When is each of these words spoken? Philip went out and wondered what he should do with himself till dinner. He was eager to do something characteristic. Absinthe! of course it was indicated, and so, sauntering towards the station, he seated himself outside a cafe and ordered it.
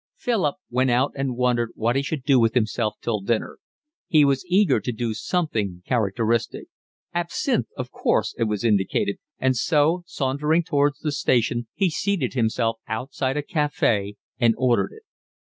Philip 0.15 0.55
went 0.71 0.89
out 0.89 1.11
and 1.15 1.37
wondered 1.37 1.73
what 1.75 1.95
he 1.95 2.01
should 2.01 2.23
do 2.23 2.39
with 2.39 2.55
himself 2.55 2.95
till 3.03 3.21
dinner. 3.21 3.59
He 4.07 4.25
was 4.25 4.43
eager 4.47 4.79
to 4.79 4.91
do 4.91 5.13
something 5.13 5.83
characteristic. 5.85 6.69
Absinthe! 7.13 7.67
of 7.77 7.91
course 7.91 8.33
it 8.39 8.45
was 8.45 8.63
indicated, 8.63 9.17
and 9.37 9.55
so, 9.55 10.01
sauntering 10.07 10.63
towards 10.63 11.01
the 11.01 11.11
station, 11.11 11.67
he 11.75 11.91
seated 11.91 12.33
himself 12.33 12.79
outside 12.87 13.37
a 13.37 13.43
cafe 13.43 14.15
and 14.39 14.55
ordered 14.57 14.91
it. 14.91 15.03